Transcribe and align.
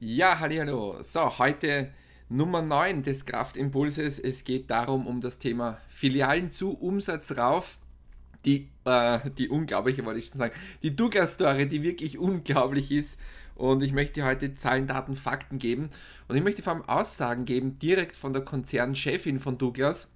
Ja, 0.00 0.38
hallo. 0.38 1.02
So, 1.02 1.40
heute 1.40 1.90
Nummer 2.28 2.62
9 2.62 3.02
des 3.02 3.26
Kraftimpulses. 3.26 4.20
Es 4.20 4.44
geht 4.44 4.70
darum, 4.70 5.08
um 5.08 5.20
das 5.20 5.40
Thema 5.40 5.78
Filialen 5.88 6.52
zu, 6.52 6.70
Umsatz 6.70 7.36
rauf. 7.36 7.78
Die, 8.44 8.68
äh, 8.84 9.18
die 9.36 9.48
unglaubliche, 9.48 10.04
wollte 10.04 10.20
ich 10.20 10.28
schon 10.28 10.38
sagen, 10.38 10.54
die 10.84 10.94
Douglas-Story, 10.94 11.66
die 11.66 11.82
wirklich 11.82 12.16
unglaublich 12.16 12.92
ist. 12.92 13.18
Und 13.56 13.82
ich 13.82 13.92
möchte 13.92 14.24
heute 14.24 14.54
Zahlen, 14.54 14.86
Daten, 14.86 15.16
Fakten 15.16 15.58
geben. 15.58 15.90
Und 16.28 16.36
ich 16.36 16.44
möchte 16.44 16.62
vor 16.62 16.74
allem 16.74 16.88
Aussagen 16.88 17.44
geben, 17.44 17.80
direkt 17.80 18.14
von 18.14 18.32
der 18.32 18.42
Konzernchefin 18.42 19.40
von 19.40 19.58
Douglas, 19.58 20.12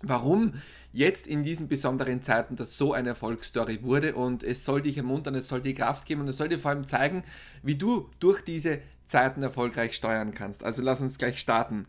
warum 0.00 0.54
jetzt 0.94 1.26
in 1.26 1.42
diesen 1.42 1.68
besonderen 1.68 2.22
Zeiten 2.22 2.56
das 2.56 2.78
so 2.78 2.94
eine 2.94 3.10
Erfolgsstory 3.10 3.82
wurde 3.82 4.14
und 4.14 4.42
es 4.42 4.64
soll 4.64 4.80
dich 4.80 4.96
ermuntern, 4.96 5.34
es 5.34 5.48
soll 5.48 5.60
dir 5.60 5.74
Kraft 5.74 6.06
geben 6.06 6.22
und 6.22 6.28
es 6.28 6.38
soll 6.38 6.48
dir 6.48 6.58
vor 6.58 6.70
allem 6.70 6.86
zeigen, 6.86 7.22
wie 7.62 7.74
du 7.74 8.08
durch 8.18 8.40
diese 8.40 8.80
Zeiten 9.06 9.42
erfolgreich 9.42 9.94
steuern 9.94 10.34
kannst. 10.34 10.64
Also 10.64 10.82
lass 10.82 11.00
uns 11.00 11.18
gleich 11.18 11.38
starten. 11.38 11.86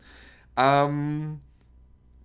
Ähm, 0.56 1.40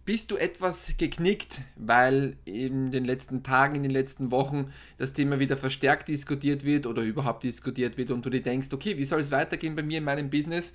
bist 0.05 0.31
du 0.31 0.37
etwas 0.37 0.97
geknickt, 0.97 1.61
weil 1.77 2.35
in 2.45 2.91
den 2.91 3.05
letzten 3.05 3.41
Tagen, 3.41 3.75
in 3.75 3.83
den 3.83 3.91
letzten 3.91 4.31
Wochen 4.31 4.71
das 4.97 5.13
Thema 5.13 5.39
wieder 5.39 5.55
verstärkt 5.55 6.09
diskutiert 6.09 6.65
wird 6.65 6.85
oder 6.87 7.01
überhaupt 7.03 7.43
diskutiert 7.43 7.97
wird 7.97 8.11
und 8.11 8.25
du 8.25 8.29
dir 8.29 8.41
denkst, 8.41 8.69
okay, 8.73 8.97
wie 8.97 9.05
soll 9.05 9.21
es 9.21 9.31
weitergehen 9.31 9.75
bei 9.75 9.83
mir 9.83 9.99
in 9.99 10.03
meinem 10.03 10.29
Business? 10.29 10.73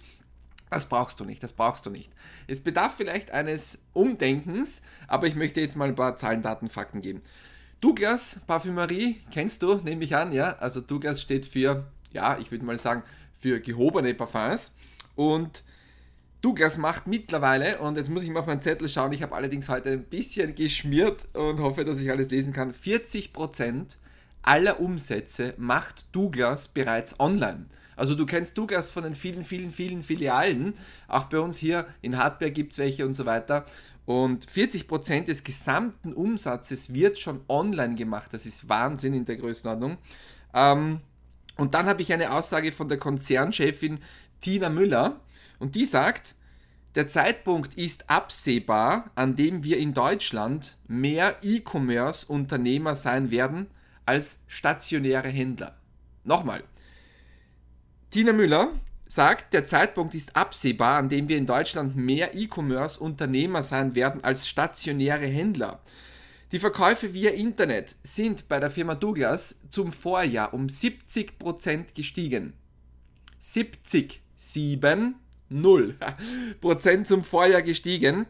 Das 0.71 0.89
brauchst 0.89 1.21
du 1.21 1.25
nicht, 1.25 1.43
das 1.43 1.53
brauchst 1.53 1.87
du 1.87 1.91
nicht. 1.91 2.11
Es 2.47 2.63
bedarf 2.63 2.95
vielleicht 2.97 3.31
eines 3.31 3.79
Umdenkens, 3.93 4.83
aber 5.07 5.27
ich 5.27 5.35
möchte 5.35 5.61
jetzt 5.61 5.77
mal 5.77 5.89
ein 5.89 5.95
paar 5.95 6.17
Zahlen, 6.17 6.43
Daten, 6.43 6.69
Fakten 6.69 7.01
geben. 7.01 7.23
Douglas 7.81 8.41
Parfümerie, 8.47 9.21
kennst 9.31 9.63
du, 9.63 9.77
nehme 9.77 10.05
ich 10.05 10.17
an, 10.17 10.33
ja? 10.33 10.57
Also 10.59 10.81
Douglas 10.81 11.21
steht 11.21 11.47
für, 11.47 11.87
ja, 12.13 12.39
ich 12.39 12.51
würde 12.51 12.65
mal 12.65 12.79
sagen, 12.79 13.03
für 13.39 13.61
gehobene 13.61 14.15
Parfums. 14.15 14.73
Und 15.17 15.63
Douglas 16.41 16.79
macht 16.79 17.07
mittlerweile, 17.07 17.79
und 17.79 17.97
jetzt 17.97 18.11
muss 18.11 18.23
ich 18.23 18.31
mal 18.31 18.41
auf 18.41 18.47
meinen 18.47 18.63
Zettel 18.63 18.89
schauen, 18.89 19.13
ich 19.13 19.23
habe 19.23 19.35
allerdings 19.35 19.69
heute 19.69 19.91
ein 19.91 20.05
bisschen 20.05 20.55
geschmiert 20.55 21.25
und 21.35 21.61
hoffe, 21.61 21.85
dass 21.85 21.99
ich 21.99 22.11
alles 22.11 22.31
lesen 22.31 22.53
kann. 22.53 22.73
40% 22.73 23.97
aller 24.43 24.81
Umsätze 24.81 25.55
macht 25.57 26.05
Douglas 26.13 26.69
bereits 26.69 27.19
online. 27.19 27.67
Also 27.97 28.15
du 28.15 28.27
kennst 28.27 28.57
Douglas 28.57 28.93
von 28.93 29.03
den 29.03 29.17
vielen, 29.17 29.45
vielen, 29.45 29.71
vielen 29.71 30.05
Filialen. 30.05 30.75
Auch 31.09 31.25
bei 31.25 31.41
uns 31.41 31.59
hier 31.59 31.87
in 32.01 32.17
Hartberg 32.17 32.55
gibt 32.55 32.73
es 32.73 32.79
welche 32.79 33.05
und 33.05 33.15
so 33.15 33.27
weiter. 33.27 33.67
Und 34.07 34.47
40% 34.47 35.25
des 35.25 35.43
gesamten 35.43 36.13
Umsatzes 36.13 36.95
wird 36.95 37.19
schon 37.19 37.41
online 37.49 37.97
gemacht. 37.97 38.33
Das 38.33 38.47
ist 38.47 38.69
Wahnsinn 38.69 39.15
in 39.15 39.25
der 39.25 39.37
Größenordnung. 39.37 39.99
Ähm, 40.55 41.01
und 41.59 41.75
dann 41.75 41.87
habe 41.87 42.03
ich 42.03 42.13
eine 42.13 42.33
Aussage 42.33 42.73
von 42.73 42.89
der 42.89 42.99
Konzernchefin 42.99 43.99
Tina 44.41 44.71
Müller. 44.71 45.21
Und 45.59 45.75
die 45.75 45.85
sagt, 45.85 46.37
der 46.95 47.09
Zeitpunkt 47.09 47.75
ist 47.75 48.09
absehbar, 48.09 49.11
an 49.17 49.35
dem 49.35 49.65
wir 49.65 49.79
in 49.79 49.93
Deutschland 49.93 50.79
mehr 50.87 51.37
E-Commerce-Unternehmer 51.43 52.95
sein 52.95 53.31
werden 53.33 53.67
als 54.07 54.41
stationäre 54.47 55.29
Händler. 55.29 55.77
Nochmal, 56.25 56.63
Tina 58.11 58.33
Müller 58.33 58.71
sagt, 59.07 59.53
der 59.53 59.67
Zeitpunkt 59.67 60.15
ist 60.15 60.37
absehbar, 60.37 60.99
an 60.99 61.09
dem 61.09 61.29
wir 61.29 61.39
in 61.39 61.47
Deutschland 61.47 61.97
mehr 61.97 62.37
E-Commerce-Unternehmer 62.37 63.65
sein 63.65 63.97
werden 63.97 64.23
als 64.23 64.49
stationäre 64.49 65.27
Händler. 65.27 65.81
Die 66.51 66.59
Verkäufe 66.59 67.13
via 67.13 67.31
Internet 67.31 67.97
sind 68.03 68.49
bei 68.49 68.59
der 68.59 68.71
Firma 68.71 68.95
Douglas 68.95 69.61
zum 69.69 69.93
Vorjahr 69.93 70.55
um 70.55 70.67
70% 70.67 71.95
gestiegen. 71.95 72.55
70, 73.41 74.23
7, 74.37 75.15
0 75.51 75.97
Prozent 76.61 77.07
zum 77.07 77.23
Vorjahr 77.23 77.63
gestiegen. 77.63 78.27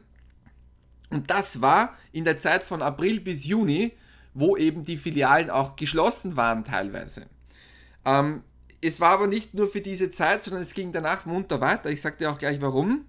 Und 1.11 1.31
das 1.31 1.61
war 1.61 1.97
in 2.13 2.25
der 2.25 2.39
Zeit 2.39 2.63
von 2.63 2.83
April 2.83 3.21
bis 3.21 3.45
Juni, 3.45 3.93
wo 4.35 4.57
eben 4.57 4.85
die 4.85 4.97
Filialen 4.97 5.49
auch 5.49 5.77
geschlossen 5.77 6.37
waren 6.37 6.65
teilweise. 6.65 7.27
Ähm, 8.05 8.43
es 8.81 9.01
war 9.01 9.13
aber 9.13 9.27
nicht 9.27 9.55
nur 9.55 9.69
für 9.69 9.81
diese 9.81 10.11
Zeit, 10.11 10.43
sondern 10.43 10.63
es 10.63 10.75
ging 10.75 10.93
danach 10.93 11.25
munter 11.25 11.61
weiter. 11.61 11.91
Ich 11.91 12.01
sage 12.01 12.17
dir 12.19 12.31
auch 12.31 12.39
gleich 12.39 12.61
warum. 12.61 13.05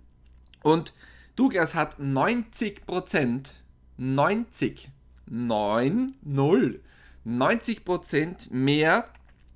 Und 0.61 0.93
Douglas 1.35 1.75
hat 1.75 1.99
90% 1.99 3.53
90, 3.99 4.89
9, 5.29 6.15
0, 6.23 6.81
90% 7.25 8.53
mehr 8.53 9.05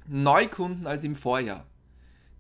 Neukunden 0.07 0.87
als 0.87 1.03
im 1.03 1.15
Vorjahr. 1.15 1.65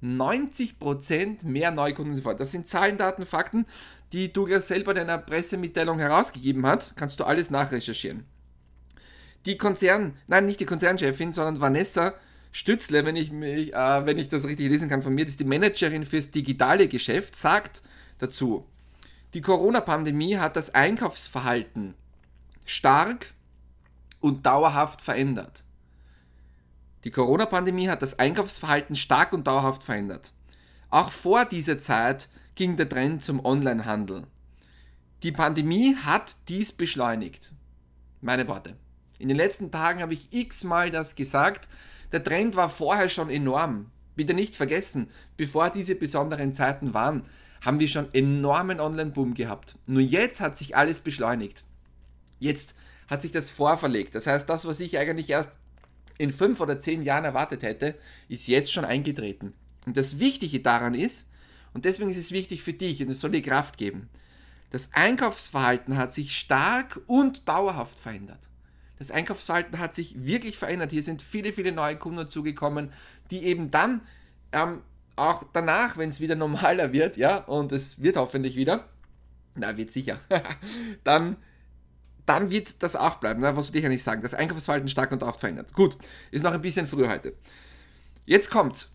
90% 0.01 1.45
mehr 1.45 1.71
Neukunden 1.71 2.11
als 2.11 2.19
im 2.19 2.23
Vorjahr. 2.23 2.39
Das 2.39 2.51
sind 2.51 2.67
Zahlen, 2.67 2.97
Daten, 2.97 3.25
Fakten, 3.25 3.65
die 4.11 4.31
Douglas 4.31 4.67
selber 4.67 4.91
in 4.91 4.99
einer 4.99 5.17
Pressemitteilung 5.17 5.99
herausgegeben 5.99 6.65
hat. 6.65 6.93
Kannst 6.95 7.19
du 7.19 7.23
alles 7.23 7.49
nachrecherchieren. 7.49 8.25
Die 9.45 9.57
Konzern, 9.57 10.15
nein, 10.27 10.45
nicht 10.45 10.59
die 10.59 10.65
Konzernchefin, 10.65 11.33
sondern 11.33 11.59
Vanessa 11.59 12.13
Stützle, 12.53 13.03
wenn 13.03 13.15
ich, 13.15 13.31
mich, 13.31 13.73
äh, 13.73 14.05
wenn 14.05 14.19
ich 14.19 14.29
das 14.29 14.45
richtig 14.45 14.69
lesen 14.69 14.87
kann 14.87 15.01
von 15.01 15.13
mir, 15.13 15.25
das 15.25 15.33
ist 15.33 15.39
die 15.39 15.45
Managerin 15.45 16.05
fürs 16.05 16.29
digitale 16.29 16.87
Geschäft, 16.87 17.35
sagt 17.35 17.81
dazu, 18.19 18.67
die 19.33 19.41
Corona-Pandemie 19.41 20.37
hat 20.37 20.55
das 20.55 20.75
Einkaufsverhalten 20.75 21.95
stark 22.65 23.33
und 24.19 24.45
dauerhaft 24.45 25.01
verändert. 25.01 25.63
Die 27.03 27.11
Corona-Pandemie 27.11 27.89
hat 27.89 28.01
das 28.01 28.17
Einkaufsverhalten 28.17 28.95
stark 28.95 29.33
und 29.33 29.47
dauerhaft 29.47 29.83
verändert. 29.83 30.33
Auch 30.89 31.11
vor 31.11 31.45
dieser 31.45 31.79
Zeit 31.79 32.29
ging 32.55 32.77
der 32.77 32.87
Trend 32.87 33.23
zum 33.23 33.43
Onlinehandel. 33.43 34.27
Die 35.23 35.31
Pandemie 35.31 35.95
hat 35.95 36.35
dies 36.47 36.71
beschleunigt. 36.71 37.53
Meine 38.21 38.47
Worte. 38.47 38.77
In 39.19 39.27
den 39.27 39.37
letzten 39.37 39.71
Tagen 39.71 40.01
habe 40.01 40.13
ich 40.13 40.27
x-mal 40.31 40.91
das 40.91 41.15
gesagt, 41.15 41.67
der 42.11 42.23
Trend 42.23 42.55
war 42.55 42.69
vorher 42.69 43.09
schon 43.09 43.29
enorm. 43.29 43.87
Bitte 44.15 44.33
nicht 44.33 44.55
vergessen, 44.55 45.09
bevor 45.35 45.69
diese 45.69 45.95
besonderen 45.95 46.53
Zeiten 46.53 46.93
waren, 46.93 47.25
haben 47.61 47.79
wir 47.79 47.87
schon 47.87 48.13
enormen 48.13 48.79
Online-Boom 48.79 49.33
gehabt. 49.33 49.77
Nur 49.87 50.01
jetzt 50.01 50.41
hat 50.41 50.57
sich 50.57 50.75
alles 50.75 50.99
beschleunigt. 50.99 51.63
Jetzt 52.43 52.75
hat 53.07 53.21
sich 53.21 53.31
das 53.31 53.49
vorverlegt. 53.49 54.15
Das 54.15 54.27
heißt, 54.27 54.49
das, 54.49 54.65
was 54.65 54.79
ich 54.79 54.97
eigentlich 54.97 55.29
erst 55.29 55.51
in 56.17 56.31
fünf 56.31 56.59
oder 56.59 56.79
zehn 56.79 57.01
Jahren 57.01 57.25
erwartet 57.25 57.63
hätte, 57.63 57.95
ist 58.29 58.47
jetzt 58.47 58.71
schon 58.71 58.85
eingetreten. 58.85 59.53
Und 59.85 59.97
das 59.97 60.19
Wichtige 60.19 60.59
daran 60.59 60.93
ist, 60.93 61.29
und 61.73 61.85
deswegen 61.85 62.09
ist 62.09 62.17
es 62.17 62.31
wichtig 62.31 62.61
für 62.61 62.73
dich 62.73 63.01
und 63.01 63.09
es 63.09 63.19
soll 63.19 63.31
dir 63.31 63.41
Kraft 63.41 63.77
geben, 63.77 64.09
das 64.71 64.93
Einkaufsverhalten 64.93 65.97
hat 65.97 66.13
sich 66.13 66.35
stark 66.35 67.01
und 67.07 67.47
dauerhaft 67.47 67.99
verändert. 67.99 68.49
Das 68.97 69.11
Einkaufsverhalten 69.11 69.79
hat 69.79 69.95
sich 69.95 70.23
wirklich 70.25 70.57
verändert. 70.57 70.91
Hier 70.91 71.03
sind 71.03 71.21
viele, 71.21 71.53
viele 71.53 71.71
neue 71.71 71.97
Kunden 71.97 72.29
zugekommen, 72.29 72.91
die 73.31 73.43
eben 73.43 73.69
dann 73.69 74.01
ähm, 74.51 74.81
auch 75.15 75.43
danach, 75.53 75.97
wenn 75.97 76.09
es 76.09 76.21
wieder 76.21 76.35
normaler 76.35 76.91
wird, 76.93 77.17
ja, 77.17 77.37
und 77.37 77.71
es 77.71 78.01
wird 78.01 78.17
hoffentlich 78.17 78.55
wieder, 78.55 78.89
na, 79.55 79.77
wird 79.77 79.91
sicher, 79.91 80.19
dann, 81.03 81.37
dann 82.25 82.49
wird 82.49 82.81
das 82.83 82.95
auch 82.95 83.15
bleiben. 83.15 83.41
Was 83.41 83.69
würde 83.69 83.79
ich 83.79 83.85
eigentlich 83.85 84.03
sagen? 84.03 84.21
Das 84.21 84.33
Einkaufsverhalten 84.33 84.87
stark 84.87 85.11
und 85.11 85.23
oft 85.23 85.39
verändert. 85.39 85.73
Gut, 85.73 85.97
ist 86.31 86.43
noch 86.43 86.53
ein 86.53 86.61
bisschen 86.61 86.87
früh 86.87 87.07
heute. 87.07 87.33
Jetzt 88.25 88.49
kommt's. 88.49 88.93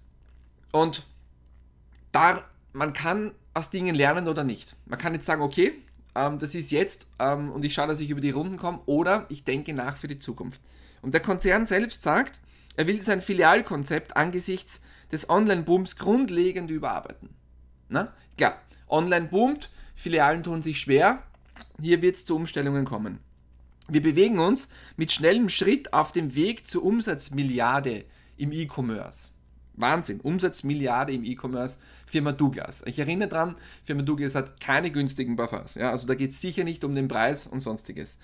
Und 0.73 1.03
da, 2.13 2.43
man 2.73 2.93
kann 2.93 3.33
aus 3.55 3.71
Dingen 3.71 3.95
lernen 3.95 4.29
oder 4.29 4.45
nicht. 4.45 4.77
Man 4.87 4.99
kann 4.99 5.15
jetzt 5.15 5.27
sagen, 5.27 5.43
okay, 5.43 5.73
ähm, 6.15 6.39
das 6.39 6.55
ist 6.55 6.71
jetzt 6.71 7.07
ähm, 7.19 7.51
und 7.51 7.65
ich 7.65 7.75
schaue, 7.75 7.89
dass 7.89 8.01
ich 8.01 8.11
über 8.11 8.21
die 8.21 8.31
Runden 8.31 8.57
komme 8.57 8.81
oder 8.87 9.27
ich 9.29 9.45
denke 9.45 9.75
nach 9.75 9.97
für 9.97 10.09
die 10.09 10.19
Zukunft. 10.19 10.61
Und 11.03 11.13
der 11.13 11.21
Konzern 11.21 11.67
selbst 11.67 12.03
sagt, 12.03 12.41
er 12.77 12.87
will 12.87 13.03
sein 13.03 13.21
Filialkonzept 13.21 14.17
angesichts 14.17 14.81
des 15.11 15.29
Online-Booms 15.29 15.97
grundlegend 15.97 16.71
überarbeiten. 16.71 17.31
Na? 17.89 18.13
Klar, 18.37 18.61
Online 18.89 19.27
boomt, 19.27 19.71
Filialen 19.95 20.43
tun 20.43 20.63
sich 20.63 20.81
schwer, 20.81 21.23
hier 21.81 22.03
wird 22.03 22.17
es 22.17 22.25
zu 22.25 22.37
Umstellungen 22.37 22.85
kommen. 22.85 23.19
Wir 23.89 24.03
bewegen 24.03 24.39
uns 24.39 24.69
mit 24.97 25.13
schnellem 25.13 25.49
Schritt 25.49 25.93
auf 25.93 26.13
dem 26.13 26.35
Weg 26.35 26.67
zur 26.67 26.85
Umsatzmilliarde 26.85 28.05
im 28.37 28.53
E-Commerce. 28.53 29.31
Wahnsinn. 29.75 30.21
Umsatzmilliarde 30.21 31.13
im 31.13 31.25
E-Commerce, 31.25 31.79
Firma 32.07 32.33
Douglas. 32.33 32.83
Ich 32.87 32.99
erinnere 32.99 33.29
daran, 33.29 33.57
Firma 33.85 34.03
Douglas 34.03 34.35
hat 34.35 34.61
keine 34.61 34.91
günstigen 34.91 35.37
Parfums. 35.37 35.77
Ja? 35.77 35.91
Also 35.91 36.07
da 36.07 36.15
geht 36.15 36.31
es 36.31 36.41
sicher 36.41 36.65
nicht 36.65 36.85
um 36.85 36.95
den 36.95 37.09
Preis 37.09 37.47
und 37.47 37.61
sonstiges. 37.61 38.19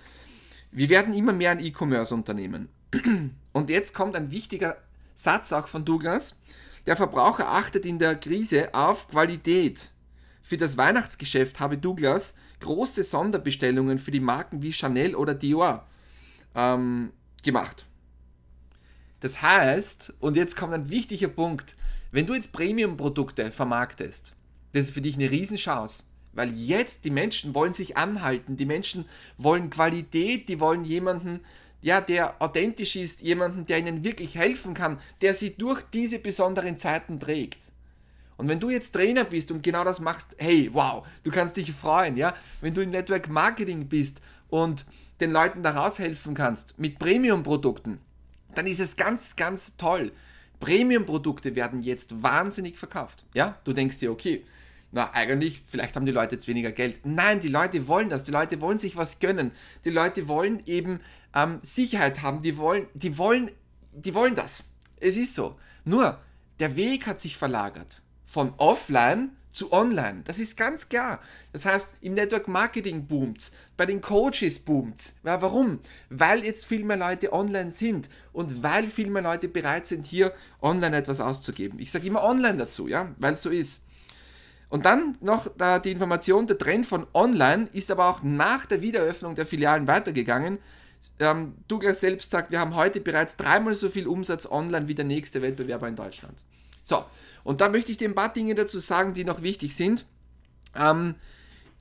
Wir 0.70 0.88
werden 0.88 1.14
immer 1.14 1.32
mehr 1.32 1.52
ein 1.52 1.60
E-Commerce-Unternehmen. 1.60 2.68
Und 3.52 3.70
jetzt 3.70 3.94
kommt 3.94 4.16
ein 4.16 4.32
wichtiger 4.32 4.76
Satz 5.14 5.52
auch 5.52 5.68
von 5.68 5.84
Douglas. 5.84 6.36
Der 6.86 6.96
Verbraucher 6.96 7.48
achtet 7.48 7.86
in 7.86 8.00
der 8.00 8.16
Krise 8.16 8.74
auf 8.74 9.08
Qualität. 9.08 9.92
Für 10.46 10.58
das 10.58 10.76
Weihnachtsgeschäft 10.76 11.58
habe 11.58 11.78
Douglas 11.78 12.34
große 12.60 13.02
Sonderbestellungen 13.02 13.98
für 13.98 14.10
die 14.10 14.20
Marken 14.20 14.60
wie 14.60 14.74
Chanel 14.74 15.14
oder 15.14 15.34
Dior 15.34 15.86
ähm, 16.54 17.12
gemacht. 17.42 17.86
Das 19.20 19.40
heißt, 19.40 20.12
und 20.20 20.36
jetzt 20.36 20.54
kommt 20.54 20.74
ein 20.74 20.90
wichtiger 20.90 21.28
Punkt, 21.28 21.76
Wenn 22.12 22.26
du 22.26 22.34
jetzt 22.34 22.52
Premium-Produkte 22.52 23.50
vermarktest, 23.50 24.34
das 24.72 24.84
ist 24.84 24.90
für 24.92 25.00
dich 25.00 25.16
eine 25.16 25.30
Riesenchance. 25.30 26.04
Weil 26.34 26.52
jetzt 26.52 27.04
die 27.04 27.10
Menschen 27.10 27.54
wollen 27.54 27.72
sich 27.72 27.96
anhalten, 27.96 28.56
die 28.56 28.66
Menschen 28.66 29.06
wollen 29.38 29.70
Qualität, 29.70 30.48
die 30.48 30.60
wollen 30.60 30.84
jemanden, 30.84 31.40
ja, 31.80 32.00
der 32.00 32.40
authentisch 32.40 32.96
ist, 32.96 33.22
jemanden, 33.22 33.66
der 33.66 33.78
ihnen 33.78 34.04
wirklich 34.04 34.36
helfen 34.36 34.74
kann, 34.74 35.00
der 35.22 35.34
sie 35.34 35.56
durch 35.56 35.82
diese 35.92 36.18
besonderen 36.18 36.76
Zeiten 36.76 37.18
trägt. 37.18 37.72
Und 38.36 38.48
wenn 38.48 38.60
du 38.60 38.70
jetzt 38.70 38.92
Trainer 38.92 39.24
bist 39.24 39.50
und 39.50 39.62
genau 39.62 39.84
das 39.84 40.00
machst, 40.00 40.34
hey, 40.38 40.70
wow, 40.72 41.06
du 41.22 41.30
kannst 41.30 41.56
dich 41.56 41.72
freuen, 41.72 42.16
ja? 42.16 42.34
Wenn 42.60 42.74
du 42.74 42.82
im 42.82 42.90
Network 42.90 43.28
Marketing 43.28 43.88
bist 43.88 44.20
und 44.48 44.86
den 45.20 45.30
Leuten 45.30 45.62
da 45.62 45.70
raushelfen 45.70 46.34
kannst 46.34 46.78
mit 46.78 46.98
Premium-Produkten, 46.98 48.00
dann 48.54 48.66
ist 48.66 48.80
es 48.80 48.96
ganz, 48.96 49.36
ganz 49.36 49.76
toll. 49.76 50.12
Premium-Produkte 50.60 51.54
werden 51.54 51.82
jetzt 51.82 52.22
wahnsinnig 52.22 52.78
verkauft. 52.78 53.24
Ja, 53.34 53.58
du 53.64 53.72
denkst 53.72 53.98
dir, 53.98 54.10
okay, 54.10 54.44
na, 54.94 55.12
eigentlich, 55.12 55.62
vielleicht 55.66 55.96
haben 55.96 56.06
die 56.06 56.12
Leute 56.12 56.36
jetzt 56.36 56.46
weniger 56.46 56.70
Geld. 56.70 57.00
Nein, 57.04 57.40
die 57.40 57.48
Leute 57.48 57.88
wollen 57.88 58.08
das. 58.08 58.22
Die 58.22 58.30
Leute 58.30 58.60
wollen 58.60 58.78
sich 58.78 58.94
was 58.96 59.18
gönnen. 59.18 59.50
Die 59.84 59.90
Leute 59.90 60.28
wollen 60.28 60.62
eben 60.66 61.00
ähm, 61.34 61.58
Sicherheit 61.62 62.22
haben. 62.22 62.42
Die 62.42 62.56
wollen, 62.58 62.86
die 62.94 63.18
wollen, 63.18 63.50
die 63.92 64.14
wollen 64.14 64.36
das. 64.36 64.68
Es 65.00 65.16
ist 65.16 65.34
so. 65.34 65.58
Nur, 65.84 66.20
der 66.60 66.76
Weg 66.76 67.08
hat 67.08 67.20
sich 67.20 67.36
verlagert. 67.36 68.02
Von 68.34 68.52
offline 68.56 69.30
zu 69.52 69.72
online. 69.72 70.22
Das 70.24 70.40
ist 70.40 70.56
ganz 70.56 70.88
klar. 70.88 71.20
Das 71.52 71.66
heißt, 71.66 71.90
im 72.00 72.14
Network 72.14 72.48
Marketing 72.48 73.06
boomt 73.06 73.52
bei 73.76 73.86
den 73.86 74.00
Coaches 74.00 74.58
boomt 74.58 75.12
ja, 75.22 75.40
Warum? 75.40 75.78
Weil 76.10 76.44
jetzt 76.44 76.66
viel 76.66 76.84
mehr 76.84 76.96
Leute 76.96 77.32
online 77.32 77.70
sind 77.70 78.08
und 78.32 78.64
weil 78.64 78.88
viel 78.88 79.08
mehr 79.08 79.22
Leute 79.22 79.46
bereit 79.46 79.86
sind, 79.86 80.04
hier 80.04 80.34
online 80.60 80.96
etwas 80.96 81.20
auszugeben. 81.20 81.78
Ich 81.78 81.92
sage 81.92 82.08
immer 82.08 82.24
online 82.24 82.58
dazu, 82.58 82.88
ja, 82.88 83.14
weil 83.18 83.34
es 83.34 83.42
so 83.42 83.50
ist. 83.50 83.84
Und 84.68 84.84
dann 84.84 85.16
noch 85.20 85.46
da 85.56 85.78
die 85.78 85.92
Information, 85.92 86.48
der 86.48 86.58
Trend 86.58 86.86
von 86.86 87.06
online 87.14 87.68
ist 87.72 87.92
aber 87.92 88.08
auch 88.08 88.24
nach 88.24 88.66
der 88.66 88.82
Wiedereröffnung 88.82 89.36
der 89.36 89.46
Filialen 89.46 89.86
weitergegangen. 89.86 90.58
Ähm, 91.20 91.54
Douglas 91.68 92.00
selbst 92.00 92.32
sagt, 92.32 92.50
wir 92.50 92.58
haben 92.58 92.74
heute 92.74 93.00
bereits 93.00 93.36
dreimal 93.36 93.76
so 93.76 93.88
viel 93.88 94.08
Umsatz 94.08 94.44
online 94.50 94.88
wie 94.88 94.96
der 94.96 95.04
nächste 95.04 95.40
Wettbewerber 95.40 95.86
in 95.86 95.94
Deutschland. 95.94 96.42
So, 96.84 97.04
und 97.42 97.60
da 97.60 97.68
möchte 97.68 97.90
ich 97.90 97.98
dir 97.98 98.08
ein 98.08 98.14
paar 98.14 98.32
Dinge 98.32 98.54
dazu 98.54 98.78
sagen, 98.78 99.14
die 99.14 99.24
noch 99.24 99.42
wichtig 99.42 99.74
sind. 99.74 100.06
Ähm, 100.76 101.16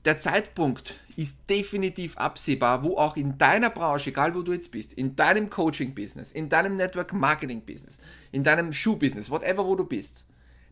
der 0.04 0.18
Zeitpunkt 0.18 1.00
ist 1.16 1.38
definitiv 1.48 2.16
absehbar, 2.18 2.82
wo 2.82 2.98
auch 2.98 3.16
in 3.16 3.38
deiner 3.38 3.70
Branche, 3.70 4.10
egal 4.10 4.34
wo 4.34 4.42
du 4.42 4.52
jetzt 4.52 4.70
bist, 4.70 4.92
in 4.92 5.16
deinem 5.16 5.48
Coaching-Business, 5.48 6.32
in 6.32 6.48
deinem 6.48 6.76
Network-Marketing-Business, 6.76 8.00
in 8.32 8.44
deinem 8.44 8.72
Schuh-Business, 8.72 9.30
whatever 9.30 9.64
wo 9.64 9.76
du 9.76 9.84
bist, 9.84 10.26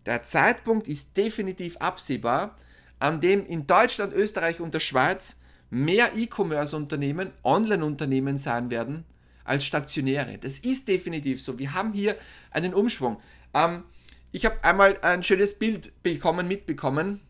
der 0.05 0.21
Zeitpunkt 0.23 0.89
ist 0.89 1.17
definitiv 1.17 1.77
absehbar, 1.79 2.57
an 2.99 3.21
dem 3.21 3.47
in 3.47 3.67
Deutschland, 3.67 4.13
Österreich 4.13 4.61
und 4.61 4.75
der 4.75 4.81
Schweiz 4.81 5.41
mehr 5.71 6.11
E-Commerce-Unternehmen, 6.15 7.31
Online-Unternehmen 7.43 8.37
sein 8.37 8.71
werden 8.71 9.05
als 9.45 9.65
stationäre. 9.65 10.39
Das 10.39 10.59
ist 10.59 10.89
definitiv 10.89 11.43
so. 11.43 11.59
Wir 11.59 11.73
haben 11.73 11.93
hier 11.93 12.17
einen 12.51 12.75
Umschwung. 12.75 13.19
Ähm, 13.55 13.85
ich 14.33 14.47
habe 14.47 14.65
einmal 14.65 14.99
ein 15.03 15.23
schönes 15.23 15.59
Bild 15.59 16.03
bekommen, 16.03 16.49
mitbekommen. 16.49 17.21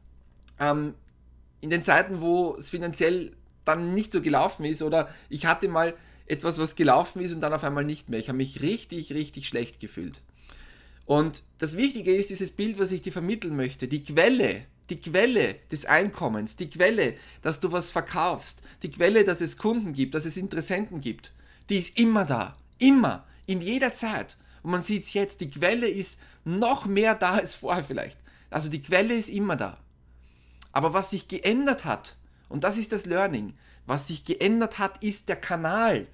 Ähm, 0.58 0.94
in 1.60 1.70
den 1.70 1.82
Zeiten, 1.82 2.20
wo 2.20 2.56
es 2.56 2.70
finanziell 2.70 3.36
dann 3.64 3.94
nicht 3.94 4.10
so 4.12 4.20
gelaufen 4.20 4.64
ist 4.64 4.82
oder 4.82 5.08
ich 5.28 5.46
hatte 5.46 5.68
mal 5.68 5.94
etwas, 6.26 6.58
was 6.58 6.76
gelaufen 6.76 7.20
ist 7.20 7.32
und 7.32 7.40
dann 7.40 7.52
auf 7.52 7.64
einmal 7.64 7.84
nicht 7.84 8.08
mehr. 8.08 8.18
Ich 8.18 8.28
habe 8.28 8.38
mich 8.38 8.62
richtig, 8.62 9.12
richtig 9.12 9.48
schlecht 9.48 9.80
gefühlt. 9.80 10.22
Und 11.04 11.42
das 11.58 11.76
Wichtige 11.76 12.14
ist 12.14 12.30
dieses 12.30 12.52
Bild, 12.52 12.78
was 12.78 12.92
ich 12.92 13.02
dir 13.02 13.12
vermitteln 13.12 13.56
möchte. 13.56 13.88
Die 13.88 14.02
Quelle, 14.02 14.62
die 14.88 15.00
Quelle 15.00 15.56
des 15.70 15.86
Einkommens, 15.86 16.56
die 16.56 16.70
Quelle, 16.70 17.14
dass 17.42 17.60
du 17.60 17.72
was 17.72 17.90
verkaufst, 17.90 18.62
die 18.82 18.90
Quelle, 18.90 19.24
dass 19.24 19.40
es 19.40 19.58
Kunden 19.58 19.92
gibt, 19.92 20.14
dass 20.14 20.24
es 20.24 20.36
Interessenten 20.36 21.00
gibt, 21.00 21.32
die 21.68 21.78
ist 21.78 21.98
immer 21.98 22.24
da. 22.24 22.54
Immer. 22.78 23.26
In 23.46 23.60
jeder 23.60 23.92
Zeit. 23.92 24.36
Und 24.62 24.70
man 24.70 24.82
sieht 24.82 25.02
es 25.02 25.12
jetzt, 25.12 25.40
die 25.40 25.50
Quelle 25.50 25.88
ist 25.88 26.20
noch 26.44 26.86
mehr 26.86 27.14
da 27.14 27.32
als 27.32 27.54
vorher 27.54 27.84
vielleicht. 27.84 28.18
Also 28.50 28.68
die 28.68 28.82
Quelle 28.82 29.14
ist 29.14 29.28
immer 29.28 29.56
da. 29.56 29.78
Aber 30.72 30.94
was 30.94 31.10
sich 31.10 31.28
geändert 31.28 31.84
hat, 31.84 32.16
und 32.48 32.64
das 32.64 32.78
ist 32.78 32.92
das 32.92 33.06
Learning, 33.06 33.54
was 33.86 34.08
sich 34.08 34.24
geändert 34.24 34.78
hat, 34.78 35.02
ist 35.02 35.28
der 35.28 35.36
Kanal. 35.36 36.06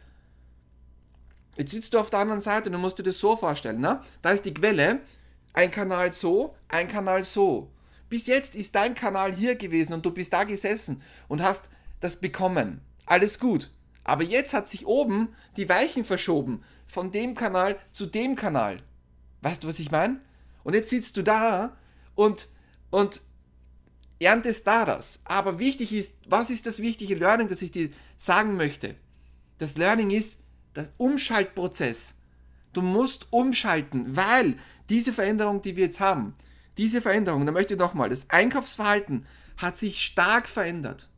Jetzt 1.57 1.73
sitzt 1.73 1.93
du 1.93 1.99
auf 1.99 2.11
der 2.11 2.21
anderen 2.21 2.41
Seite 2.41 2.69
und 2.69 2.75
du 2.75 2.79
musst 2.79 2.99
dir 2.99 3.03
das 3.03 3.19
so 3.19 3.37
vorstellen. 3.37 3.81
Ne? 3.81 4.01
Da 4.23 4.31
ist 4.31 4.45
die 4.45 4.55
Quelle, 4.55 5.01
ein 5.53 5.71
Kanal 5.71 6.13
so, 6.13 6.55
ein 6.69 6.89
Kanal 6.89 7.25
so. 7.25 7.71
Bis 8.09 8.27
jetzt 8.27 8.55
ist 8.55 8.75
dein 8.75 8.95
Kanal 8.95 9.35
hier 9.35 9.57
gewesen 9.57 9.93
und 9.93 10.07
du 10.07 10.11
bist 10.13 10.33
da 10.33 10.45
gesessen 10.45 11.03
und 11.27 11.43
hast 11.43 11.69
das 12.01 12.21
bekommen. 12.21 12.81
Alles 13.07 13.39
gut. 13.39 13.71
Aber 14.09 14.23
jetzt 14.23 14.55
hat 14.55 14.71
sich 14.71 14.87
oben 14.87 15.35
die 15.59 15.69
Weichen 15.69 16.03
verschoben. 16.03 16.65
Von 16.87 17.13
dem 17.13 17.35
Kanal 17.35 17.79
zu 17.93 18.07
dem 18.07 18.37
Kanal. 18.37 18.83
Weißt 19.43 19.63
du, 19.63 19.69
was 19.69 19.79
ich 19.81 19.91
meine? 19.91 20.19
Und 20.65 20.73
jetzt 20.73 20.89
sitzt 20.89 21.19
du 21.19 21.23
da 21.23 21.77
und, 22.15 22.49
und 22.89 23.21
erntest 24.19 24.67
da 24.67 24.87
das. 24.87 25.21
Aber 25.25 25.59
wichtig 25.59 25.93
ist, 25.93 26.21
was 26.27 26.49
ist 26.49 26.65
das 26.65 26.81
wichtige 26.81 27.17
Learning, 27.17 27.49
das 27.49 27.61
ich 27.61 27.71
dir 27.71 27.91
sagen 28.17 28.57
möchte? 28.57 28.95
Das 29.59 29.77
Learning 29.77 30.11
ist, 30.11 30.41
der 30.75 30.89
Umschaltprozess. 30.97 32.15
Du 32.73 32.81
musst 32.81 33.27
umschalten, 33.31 34.17
weil 34.17 34.57
diese 34.89 35.13
Veränderung, 35.13 35.61
die 35.61 35.77
wir 35.77 35.85
jetzt 35.85 36.01
haben, 36.01 36.35
diese 36.79 37.03
Veränderung, 37.03 37.45
da 37.45 37.53
möchte 37.53 37.75
ich 37.75 37.79
nochmal, 37.79 38.09
das 38.09 38.31
Einkaufsverhalten 38.31 39.27
hat 39.59 39.77
sich 39.77 40.01
stark 40.01 40.49
verändert. 40.49 41.11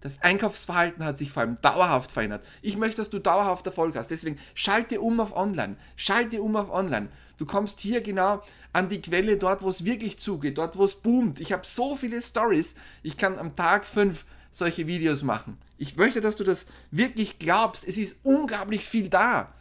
Das 0.00 0.22
Einkaufsverhalten 0.22 1.04
hat 1.04 1.18
sich 1.18 1.30
vor 1.30 1.42
allem 1.42 1.56
dauerhaft 1.56 2.12
verändert. 2.12 2.44
Ich 2.62 2.76
möchte, 2.76 2.96
dass 2.98 3.10
du 3.10 3.18
dauerhaft 3.18 3.66
Erfolg 3.66 3.96
hast. 3.96 4.10
Deswegen 4.10 4.38
schalte 4.54 5.00
um 5.00 5.20
auf 5.20 5.36
Online. 5.36 5.76
Schalte 5.96 6.40
um 6.42 6.56
auf 6.56 6.70
Online. 6.70 7.08
Du 7.36 7.44
kommst 7.44 7.80
hier 7.80 8.00
genau 8.00 8.42
an 8.72 8.88
die 8.88 9.02
Quelle, 9.02 9.36
dort, 9.36 9.62
wo 9.62 9.68
es 9.68 9.84
wirklich 9.84 10.18
zugeht, 10.18 10.58
dort, 10.58 10.76
wo 10.76 10.84
es 10.84 10.94
boomt. 10.94 11.40
Ich 11.40 11.52
habe 11.52 11.66
so 11.66 11.96
viele 11.96 12.22
Stories. 12.22 12.76
Ich 13.02 13.16
kann 13.16 13.38
am 13.38 13.56
Tag 13.56 13.84
fünf 13.84 14.24
solche 14.52 14.86
Videos 14.86 15.22
machen. 15.22 15.58
Ich 15.76 15.96
möchte, 15.96 16.20
dass 16.20 16.36
du 16.36 16.44
das 16.44 16.66
wirklich 16.90 17.38
glaubst. 17.38 17.86
Es 17.86 17.98
ist 17.98 18.20
unglaublich 18.22 18.84
viel 18.84 19.08
da. 19.08 19.52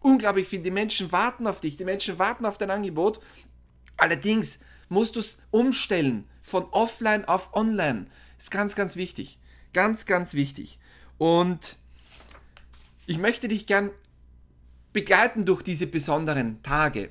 Unglaublich 0.00 0.46
viel. 0.46 0.60
Die 0.60 0.70
Menschen 0.70 1.10
warten 1.10 1.46
auf 1.46 1.60
dich. 1.60 1.76
Die 1.76 1.84
Menschen 1.84 2.18
warten 2.18 2.44
auf 2.44 2.58
dein 2.58 2.70
Angebot. 2.70 3.20
Allerdings 3.96 4.60
musst 4.88 5.16
du 5.16 5.20
es 5.20 5.42
umstellen 5.50 6.24
von 6.42 6.64
offline 6.70 7.24
auf 7.24 7.54
online. 7.54 8.06
Ist 8.38 8.50
ganz, 8.50 8.76
ganz 8.76 8.96
wichtig. 8.96 9.38
Ganz, 9.76 10.06
ganz 10.06 10.32
wichtig. 10.32 10.78
Und 11.18 11.76
ich 13.04 13.18
möchte 13.18 13.46
dich 13.46 13.66
gern 13.66 13.90
begleiten 14.94 15.44
durch 15.44 15.60
diese 15.60 15.86
besonderen 15.86 16.62
Tage. 16.62 17.10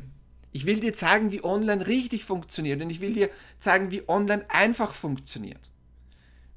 Ich 0.52 0.66
will 0.66 0.80
dir 0.80 0.96
zeigen, 0.96 1.32
wie 1.32 1.44
online 1.44 1.86
richtig 1.86 2.26
funktioniert 2.26 2.82
und 2.82 2.90
ich 2.90 3.02
will 3.02 3.14
dir 3.14 3.30
zeigen, 3.60 3.92
wie 3.92 4.10
online 4.10 4.46
einfach 4.50 4.94
funktioniert. 4.94 5.70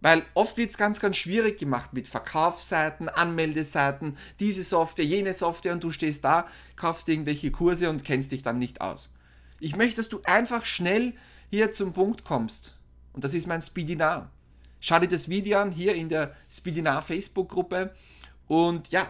Weil 0.00 0.25
oft 0.33 0.57
wird 0.57 0.71
es 0.71 0.79
ganz, 0.79 0.99
ganz 0.99 1.19
schwierig 1.19 1.59
gemacht 1.59 1.93
mit 1.93 2.09
Verkaufsseiten, 2.09 3.11
Anmeldeseiten, 3.11 4.17
diese 4.41 4.62
Software, 4.62 5.05
jene 5.05 5.35
Software 5.35 5.75
und 5.75 5.85
du 5.85 5.91
stehst 5.91 6.25
da, 6.25 6.47
kaufst 6.77 7.11
irgendwelche 7.11 7.50
Kurse 7.50 7.91
und 7.91 8.03
kennst 8.03 8.33
dich 8.33 8.43
dann 8.43 8.59
nicht 8.59 8.81
aus. 8.81 9.12
Ich 9.61 9.77
möchte, 9.77 9.97
dass 9.97 10.09
du 10.09 10.23
einfach 10.25 10.65
schnell 10.65 11.12
hier 11.50 11.75
zum 11.75 11.93
Punkt 11.93 12.25
kommst. 12.25 12.79
Und 13.12 13.25
das 13.25 13.35
ist 13.35 13.47
mein 13.47 13.61
Speedinar. 13.61 14.31
Schau 14.80 14.99
dir 15.00 15.08
das 15.08 15.28
Video 15.28 15.58
an, 15.58 15.73
hier 15.73 15.94
in 15.94 16.08
der 16.08 16.35
Speedinar 16.50 17.02
Facebook-Gruppe. 17.02 17.92
Und 18.47 18.88
ja, 18.90 19.08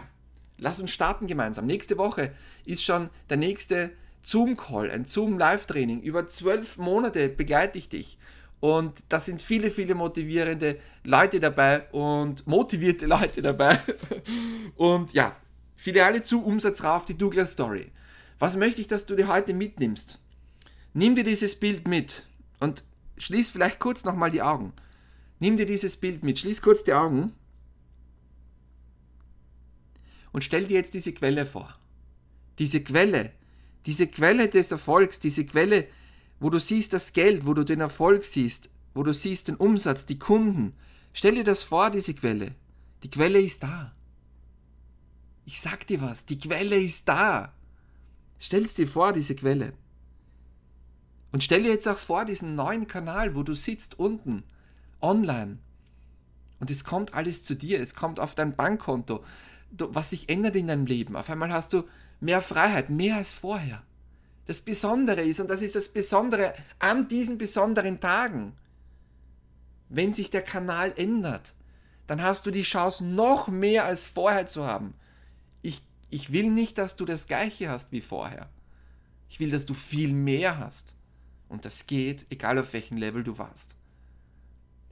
lass 0.57 0.79
uns 0.79 0.91
starten 0.91 1.27
gemeinsam. 1.27 1.65
Nächste 1.65 1.97
Woche 1.97 2.33
ist 2.65 2.83
schon 2.83 3.09
der 3.29 3.37
nächste 3.37 3.91
Zoom-Call, 4.21 4.91
ein 4.91 5.05
Zoom-Live-Training. 5.05 6.01
Über 6.01 6.27
zwölf 6.27 6.77
Monate 6.77 7.29
begleite 7.29 7.77
ich 7.77 7.89
dich. 7.89 8.17
Und 8.59 9.03
da 9.07 9.19
sind 9.19 9.41
viele, 9.41 9.71
viele 9.71 9.95
motivierende 9.95 10.79
Leute 11.03 11.39
dabei 11.39 11.87
und 11.91 12.45
motivierte 12.45 13.05
Leute 13.05 13.41
dabei. 13.41 13.79
Und 14.75 15.13
ja, 15.13 15.33
Filiale 15.77 16.23
zu, 16.23 16.43
Umsatz 16.43 16.83
rauf, 16.83 17.05
die 17.05 17.17
Douglas 17.17 17.53
Story. 17.53 17.89
Was 18.37 18.57
möchte 18.57 18.81
ich, 18.81 18.87
dass 18.87 19.05
du 19.05 19.15
dir 19.15 19.29
heute 19.29 19.53
mitnimmst? 19.53 20.19
Nimm 20.93 21.15
dir 21.15 21.23
dieses 21.23 21.57
Bild 21.57 21.87
mit 21.87 22.25
und 22.59 22.83
schließ 23.17 23.51
vielleicht 23.51 23.79
kurz 23.79 24.03
nochmal 24.03 24.31
die 24.31 24.41
Augen. 24.41 24.73
Nimm 25.39 25.57
dir 25.57 25.65
dieses 25.65 25.97
Bild 25.97 26.23
mit, 26.23 26.39
schließ 26.39 26.61
kurz 26.61 26.83
die 26.83 26.93
Augen 26.93 27.33
und 30.31 30.43
stell 30.43 30.67
dir 30.67 30.75
jetzt 30.75 30.93
diese 30.93 31.13
Quelle 31.13 31.45
vor. 31.45 31.73
Diese 32.59 32.83
Quelle, 32.83 33.31
diese 33.85 34.07
Quelle 34.07 34.49
des 34.49 34.71
Erfolgs, 34.71 35.19
diese 35.19 35.45
Quelle 35.45 35.87
wo 36.39 36.49
du 36.49 36.59
siehst 36.59 36.93
das 36.93 37.13
Geld, 37.13 37.45
wo 37.45 37.53
du 37.53 37.63
den 37.63 37.81
Erfolg 37.81 38.23
siehst, 38.23 38.69
wo 38.93 39.03
du 39.03 39.13
siehst 39.13 39.47
den 39.47 39.55
Umsatz, 39.55 40.05
die 40.05 40.19
Kunden. 40.19 40.73
Stell 41.13 41.35
dir 41.35 41.43
das 41.43 41.63
vor, 41.63 41.89
diese 41.89 42.13
Quelle. 42.13 42.55
Die 43.03 43.09
Quelle 43.09 43.41
ist 43.41 43.63
da. 43.63 43.93
Ich 45.45 45.59
sag 45.59 45.87
dir 45.87 46.01
was, 46.01 46.25
die 46.25 46.39
Quelle 46.39 46.77
ist 46.79 47.07
da. 47.09 47.53
Stell's 48.39 48.75
dir 48.75 48.87
vor, 48.87 49.13
diese 49.13 49.35
Quelle. 49.35 49.73
Und 51.31 51.43
stell 51.43 51.63
dir 51.63 51.71
jetzt 51.71 51.87
auch 51.87 51.97
vor, 51.97 52.25
diesen 52.25 52.55
neuen 52.55 52.87
Kanal, 52.87 53.35
wo 53.35 53.43
du 53.43 53.53
sitzt 53.53 53.99
unten, 53.99 54.43
online. 55.01 55.59
Und 56.59 56.69
es 56.69 56.83
kommt 56.83 57.13
alles 57.13 57.43
zu 57.43 57.55
dir, 57.55 57.79
es 57.79 57.95
kommt 57.95 58.19
auf 58.19 58.35
dein 58.35 58.53
Bankkonto. 58.53 59.23
Du, 59.71 59.93
was 59.93 60.09
sich 60.09 60.29
ändert 60.29 60.55
in 60.55 60.67
deinem 60.67 60.85
Leben. 60.85 61.15
Auf 61.15 61.29
einmal 61.29 61.53
hast 61.53 61.73
du 61.73 61.83
mehr 62.19 62.41
Freiheit, 62.41 62.89
mehr 62.89 63.15
als 63.15 63.33
vorher. 63.33 63.83
Das 64.45 64.61
Besondere 64.61 65.21
ist, 65.21 65.39
und 65.39 65.49
das 65.49 65.61
ist 65.61 65.75
das 65.75 65.89
Besondere 65.89 66.55
an 66.79 67.07
diesen 67.07 67.37
besonderen 67.37 67.99
Tagen, 67.99 68.57
wenn 69.89 70.11
sich 70.11 70.29
der 70.29 70.41
Kanal 70.41 70.93
ändert, 70.97 71.53
dann 72.07 72.23
hast 72.23 72.45
du 72.45 72.51
die 72.51 72.63
Chance, 72.63 73.05
noch 73.05 73.47
mehr 73.47 73.85
als 73.85 74.05
vorher 74.05 74.47
zu 74.47 74.65
haben. 74.65 74.95
Ich, 75.61 75.83
ich 76.09 76.31
will 76.31 76.49
nicht, 76.49 76.77
dass 76.77 76.95
du 76.95 77.05
das 77.05 77.27
gleiche 77.27 77.69
hast 77.69 77.91
wie 77.91 78.01
vorher. 78.01 78.49
Ich 79.29 79.39
will, 79.39 79.51
dass 79.51 79.65
du 79.67 79.75
viel 79.75 80.13
mehr 80.13 80.57
hast. 80.57 80.95
Und 81.47 81.65
das 81.65 81.85
geht, 81.85 82.25
egal 82.31 82.57
auf 82.57 82.73
welchem 82.73 82.97
Level 82.97 83.23
du 83.23 83.37
warst. 83.37 83.75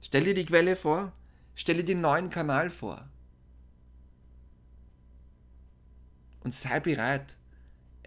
Stell 0.00 0.24
dir 0.24 0.34
die 0.34 0.44
Quelle 0.44 0.76
vor, 0.76 1.12
stell 1.54 1.76
dir 1.76 1.84
den 1.84 2.00
neuen 2.00 2.30
Kanal 2.30 2.70
vor. 2.70 3.08
Und 6.40 6.54
sei 6.54 6.80
bereit, 6.80 7.36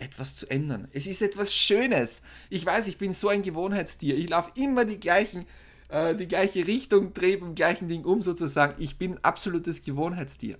etwas 0.01 0.35
zu 0.35 0.49
ändern. 0.49 0.87
Es 0.93 1.05
ist 1.05 1.21
etwas 1.21 1.53
Schönes. 1.53 2.23
Ich 2.49 2.65
weiß, 2.65 2.87
ich 2.87 2.97
bin 2.97 3.13
so 3.13 3.29
ein 3.29 3.43
Gewohnheitstier. 3.43 4.17
Ich 4.17 4.29
laufe 4.29 4.51
immer 4.55 4.83
die 4.83 4.99
gleichen, 4.99 5.45
äh, 5.89 6.15
die 6.15 6.27
gleiche 6.27 6.65
Richtung, 6.65 7.13
drehe 7.13 7.37
beim 7.37 7.55
gleichen 7.55 7.87
Ding 7.87 8.03
um 8.03 8.21
sozusagen. 8.21 8.81
Ich 8.81 8.97
bin 8.97 9.19
absolutes 9.23 9.83
Gewohnheitstier. 9.83 10.57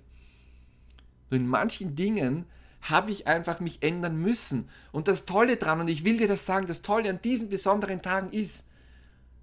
Nur 1.30 1.40
in 1.40 1.48
manchen 1.48 1.96
Dingen 1.96 2.46
habe 2.82 3.10
ich 3.10 3.26
einfach 3.26 3.60
mich 3.60 3.82
ändern 3.82 4.16
müssen. 4.16 4.68
Und 4.92 5.08
das 5.08 5.24
Tolle 5.24 5.56
dran, 5.56 5.80
und 5.80 5.88
ich 5.88 6.04
will 6.04 6.18
dir 6.18 6.28
das 6.28 6.46
sagen, 6.46 6.66
das 6.66 6.82
Tolle 6.82 7.10
an 7.10 7.22
diesen 7.22 7.48
besonderen 7.48 8.02
Tagen 8.02 8.30
ist, 8.30 8.66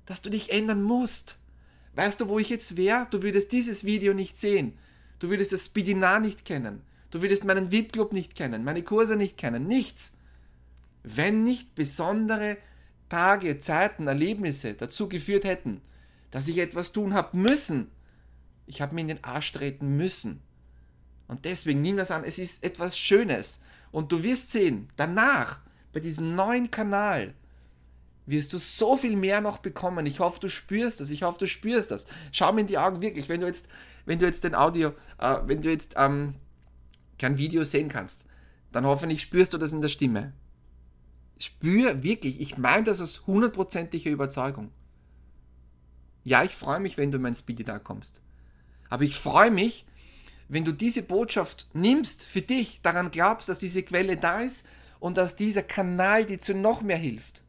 dass 0.06 0.22
du 0.22 0.30
dich 0.30 0.52
ändern 0.52 0.82
musst. 0.82 1.39
Weißt 2.00 2.22
du, 2.22 2.30
wo 2.30 2.40
ich 2.40 2.48
jetzt 2.48 2.78
wäre? 2.78 3.08
Du 3.12 3.24
würdest 3.24 3.52
dieses 3.52 3.84
Video 3.84 4.14
nicht 4.14 4.38
sehen. 4.38 4.78
Du 5.20 5.30
würdest 5.30 5.52
das 5.52 5.66
Spidinar 5.66 6.22
nicht 6.22 6.46
kennen. 6.46 6.82
Du 7.12 7.22
würdest 7.22 7.44
meinen 7.44 7.74
VIP-Club 7.74 8.14
nicht 8.14 8.36
kennen, 8.36 8.64
meine 8.64 8.84
Kurse 8.84 9.18
nicht 9.18 9.36
kennen, 9.36 9.68
nichts. 9.68 10.14
Wenn 11.04 11.44
nicht 11.44 11.76
besondere 11.76 12.56
Tage, 13.10 13.60
Zeiten, 13.60 14.08
Erlebnisse 14.08 14.76
dazu 14.76 15.10
geführt 15.10 15.44
hätten, 15.44 15.82
dass 16.32 16.48
ich 16.48 16.60
etwas 16.60 16.94
tun 16.94 17.14
habe 17.14 17.36
müssen. 17.36 17.92
Ich 18.66 18.80
habe 18.80 18.96
mir 18.96 19.02
in 19.02 19.10
den 19.10 19.24
Arsch 19.26 19.52
treten 19.52 19.98
müssen. 19.98 20.40
Und 21.28 21.44
deswegen 21.44 21.82
nimm 21.82 21.98
das 21.98 22.12
an, 22.12 22.24
es 22.24 22.40
ist 22.40 22.64
etwas 22.64 22.98
Schönes. 22.98 23.60
Und 23.92 24.14
du 24.14 24.24
wirst 24.24 24.54
sehen, 24.54 24.88
danach, 24.96 25.60
bei 25.92 26.00
diesem 26.00 26.34
neuen 26.34 26.72
Kanal, 26.72 27.34
wirst 28.30 28.54
du 28.54 28.58
so 28.58 28.98
viel 28.98 29.16
mehr 29.16 29.42
noch 29.42 29.60
bekommen. 29.60 30.06
Ich 30.06 30.20
hoffe, 30.20 30.40
du 30.40 30.50
spürst 30.50 31.00
das. 31.00 31.10
Ich 31.10 31.24
hoffe, 31.24 31.40
du 31.40 31.48
spürst 31.48 31.92
das. 31.92 32.06
Schau 32.32 32.52
mir 32.54 32.62
in 32.62 32.68
die 32.68 32.78
Augen 32.78 33.02
wirklich, 33.02 33.30
wenn 33.30 33.42
du 33.42 33.48
jetzt, 33.48 33.68
wenn 34.06 34.20
du 34.20 34.26
jetzt 34.26 34.44
den 34.44 34.56
Audio, 34.56 34.94
äh, 35.18 35.38
wenn 35.46 35.62
du 35.62 35.70
jetzt 35.70 35.94
ähm, 35.98 36.36
kein 37.18 37.38
Video 37.38 37.64
sehen 37.64 37.90
kannst, 37.90 38.26
dann 38.72 38.86
hoffentlich 38.86 39.22
spürst 39.22 39.54
du 39.54 39.58
das 39.58 39.74
in 39.74 39.82
der 39.82 39.90
Stimme. 39.90 40.34
Spür 41.40 42.04
wirklich, 42.04 42.42
ich 42.42 42.58
meine 42.58 42.84
das 42.84 43.02
aus 43.02 43.26
hundertprozentiger 43.26 44.12
Überzeugung. 44.12 44.72
Ja, 46.24 46.44
ich 46.44 46.54
freue 46.56 46.80
mich, 46.80 46.98
wenn 46.98 47.12
du 47.12 47.16
in 47.16 47.24
mein 47.24 47.36
Speedy 47.36 47.64
da 47.64 47.80
kommst. 47.80 48.22
Aber 48.90 49.04
ich 49.04 49.16
freue 49.16 49.52
mich, 49.52 49.86
wenn 50.50 50.66
du 50.66 50.74
diese 50.74 51.04
Botschaft 51.04 51.70
nimmst 51.74 52.24
für 52.24 52.42
dich, 52.42 52.82
daran 52.82 53.12
glaubst, 53.12 53.50
dass 53.50 53.60
diese 53.60 53.84
Quelle 53.84 54.18
da 54.18 54.42
ist 54.42 54.68
und 55.00 55.18
dass 55.18 55.36
dieser 55.36 55.64
Kanal 55.64 56.26
dir 56.26 56.40
zu 56.40 56.54
noch 56.54 56.82
mehr 56.82 56.98
hilft. 56.98 57.44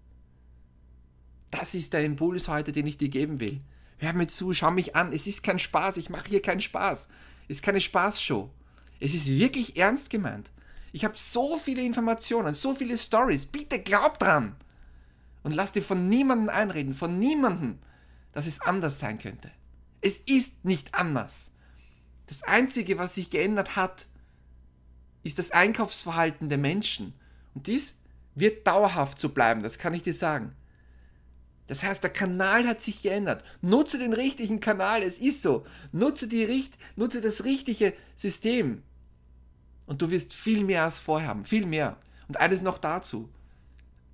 Das 1.51 1.75
ist 1.75 1.93
der 1.93 2.05
Impuls 2.05 2.49
heute, 2.49 2.73
den 2.73 2.87
ich 2.87 2.99
dir 2.99 3.09
geben 3.09 3.41
will. 3.41 3.61
Hör 3.99 4.13
mir 4.13 4.29
zu, 4.29 4.53
schau 4.55 4.71
mich 4.71 4.97
an. 4.97 5.13
Es 5.13 5.27
ist 5.27 5.43
kein 5.43 5.59
Spaß. 5.59 5.97
Ich 5.99 6.11
mache 6.11 6.29
hier 6.29 6.43
keinen 6.43 6.61
Spaß. 6.61 7.09
Es 7.49 7.59
ist 7.59 7.63
keine 7.63 7.81
Spaßshow. 7.81 8.51
Es 9.01 9.15
ist 9.15 9.29
wirklich 9.29 9.77
ernst 9.77 10.11
gemeint. 10.11 10.51
Ich 10.93 11.05
habe 11.05 11.15
so 11.17 11.59
viele 11.59 11.83
Informationen, 11.83 12.55
so 12.55 12.75
viele 12.75 12.97
Stories. 12.97 13.47
Bitte 13.47 13.81
glaub 13.81 14.19
dran. 14.19 14.57
Und 15.43 15.53
lass 15.53 15.73
dir 15.73 15.83
von 15.83 16.09
niemandem 16.09 16.49
einreden, 16.49 16.95
von 16.95 17.19
niemandem, 17.19 17.79
dass 18.33 18.47
es 18.47 18.61
anders 18.61 18.99
sein 18.99 19.19
könnte. 19.19 19.51
Es 20.01 20.19
ist 20.19 20.65
nicht 20.65 20.95
anders. 20.95 21.55
Das 22.27 22.43
Einzige, 22.43 22.99
was 22.99 23.15
sich 23.15 23.31
geändert 23.31 23.77
hat, 23.77 24.07
ist 25.23 25.39
das 25.39 25.51
Einkaufsverhalten 25.51 26.49
der 26.49 26.59
Menschen. 26.59 27.15
Und 27.55 27.67
dies 27.67 27.97
wird 28.35 28.67
dauerhaft 28.67 29.19
so 29.19 29.31
bleiben, 29.31 29.63
das 29.63 29.79
kann 29.79 29.95
ich 29.95 30.03
dir 30.03 30.15
sagen. 30.15 30.55
Das 31.71 31.85
heißt, 31.85 32.03
der 32.03 32.11
Kanal 32.11 32.67
hat 32.67 32.83
sich 32.83 33.01
geändert. 33.01 33.45
Nutze 33.63 34.01
den 34.01 34.13
richtigen 34.13 34.59
Kanal, 34.59 35.05
es 35.05 35.21
ist 35.21 35.41
so. 35.41 35.65
Nutze, 35.93 36.27
die, 36.27 36.69
nutze 36.97 37.21
das 37.21 37.45
richtige 37.45 37.95
System. 38.17 38.83
Und 39.87 40.03
du 40.03 40.11
wirst 40.11 40.35
viel 40.35 40.65
mehr 40.65 40.83
als 40.83 40.99
vorher 40.99 41.29
haben, 41.29 41.45
viel 41.45 41.67
mehr. 41.67 41.97
Und 42.27 42.39
eines 42.39 42.63
noch 42.63 42.79
dazu. 42.79 43.31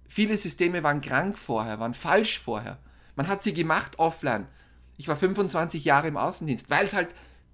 Viele 0.06 0.36
Systeme 0.36 0.82
waren 0.82 1.00
krank 1.00 1.38
vorher, 1.38 1.80
waren 1.80 1.94
falsch 1.94 2.40
vorher. 2.40 2.76
Man 3.14 3.26
hat 3.26 3.42
sie 3.42 3.54
gemacht 3.54 3.98
offline. 3.98 4.46
Ich 4.98 5.08
war 5.08 5.16
25 5.16 5.82
Jahre 5.82 6.08
im 6.08 6.18
Außendienst, 6.18 6.68
weil 6.68 6.84
es 6.84 6.92
halt 6.92 7.08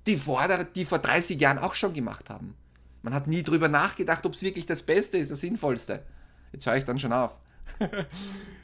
die 0.09 0.17
Vorder, 0.17 0.65
die 0.65 0.85
vor 0.85 0.99
30 0.99 1.41
Jahren 1.41 1.59
auch 1.59 1.75
schon 1.75 1.95
gemacht 1.95 2.29
haben. 2.29 2.57
Man 3.03 3.15
hat 3.15 3.29
nie 3.29 3.45
drüber 3.45 3.69
nachgedacht, 3.69 4.27
ob 4.27 4.35
es 4.35 4.43
wirklich 4.43 4.67
das 4.67 4.83
Beste 4.83 5.17
ist, 5.19 5.31
das 5.31 5.43
Sinnvollste. 5.43 6.05
Jetzt 6.51 6.67
höre 6.67 6.75
ich 6.75 6.85
dann 6.85 6.99
schon 6.99 7.13
auf. 7.13 7.39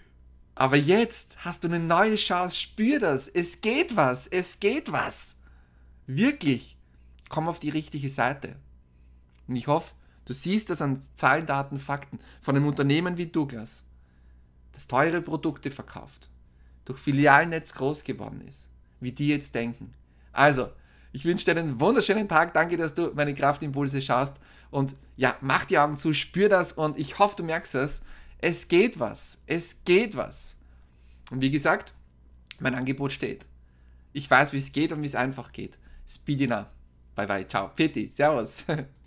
Aber 0.58 0.76
jetzt 0.76 1.36
hast 1.44 1.62
du 1.62 1.68
eine 1.68 1.78
neue 1.78 2.16
Chance, 2.16 2.56
spür 2.56 2.98
das. 2.98 3.28
Es 3.28 3.60
geht 3.60 3.94
was, 3.94 4.26
es 4.26 4.58
geht 4.58 4.90
was. 4.90 5.36
Wirklich. 6.08 6.76
Komm 7.28 7.46
auf 7.46 7.60
die 7.60 7.68
richtige 7.68 8.10
Seite. 8.10 8.56
Und 9.46 9.54
ich 9.54 9.68
hoffe, 9.68 9.94
du 10.24 10.32
siehst 10.32 10.68
das 10.68 10.82
an 10.82 10.98
Zahlen, 11.14 11.46
Daten, 11.46 11.78
Fakten 11.78 12.18
von 12.40 12.56
einem 12.56 12.66
Unternehmen 12.66 13.16
wie 13.16 13.28
Douglas, 13.28 13.84
das 14.72 14.88
teure 14.88 15.22
Produkte 15.22 15.70
verkauft, 15.70 16.28
durch 16.86 16.98
Filialnetz 16.98 17.74
groß 17.74 18.02
geworden 18.02 18.40
ist, 18.40 18.68
wie 18.98 19.12
die 19.12 19.28
jetzt 19.28 19.54
denken. 19.54 19.94
Also, 20.32 20.72
ich 21.12 21.24
wünsche 21.24 21.44
dir 21.44 21.52
einen 21.52 21.78
wunderschönen 21.78 22.26
Tag. 22.26 22.52
Danke, 22.52 22.76
dass 22.76 22.94
du 22.94 23.12
meine 23.14 23.32
Kraftimpulse 23.32 24.02
schaust. 24.02 24.34
Und 24.72 24.96
ja, 25.14 25.36
mach 25.40 25.66
die 25.66 25.78
Augen 25.78 25.94
zu, 25.94 26.12
spür 26.14 26.48
das 26.48 26.72
und 26.72 26.98
ich 26.98 27.20
hoffe, 27.20 27.36
du 27.36 27.44
merkst 27.44 27.76
es. 27.76 28.02
Es 28.38 28.68
geht 28.68 28.98
was. 28.98 29.38
Es 29.46 29.84
geht 29.84 30.16
was. 30.16 30.56
Und 31.30 31.40
wie 31.40 31.50
gesagt, 31.50 31.94
mein 32.60 32.74
Angebot 32.74 33.12
steht. 33.12 33.44
Ich 34.12 34.30
weiß, 34.30 34.52
wie 34.52 34.58
es 34.58 34.72
geht 34.72 34.92
und 34.92 35.02
wie 35.02 35.06
es 35.06 35.14
einfach 35.14 35.52
geht. 35.52 35.76
Speedy 36.06 36.46
now. 36.46 36.66
Bye 37.14 37.26
bye. 37.26 37.46
Ciao. 37.46 37.68
Peti. 37.68 38.10
Servus. 38.10 38.64